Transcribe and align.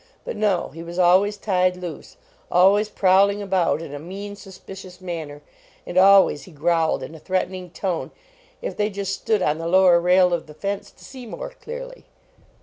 But 0.25 0.35
no; 0.35 0.69
he 0.69 0.81
was 0.81 0.97
always 0.97 1.37
tied 1.37 1.77
loose; 1.77 2.17
always 2.49 2.89
prowling 2.89 3.39
about 3.39 3.83
in 3.83 3.93
a 3.93 3.99
mean, 3.99 4.35
suspicious 4.35 4.99
manner, 4.99 5.43
and 5.85 5.95
always 5.95 6.45
he 6.45 6.51
growled 6.51 7.03
in 7.03 7.13
a 7.13 7.19
threatening 7.19 7.69
tone 7.69 8.09
if 8.63 8.75
they 8.75 8.89
just 8.89 9.13
stood 9.13 9.43
on 9.43 9.59
the 9.59 9.67
lower 9.67 9.99
rail 9.99 10.33
of 10.33 10.47
the 10.47 10.55
fence 10.55 10.89
to 10.89 11.03
see 11.05 11.27
more 11.27 11.51
clearly. 11.51 12.05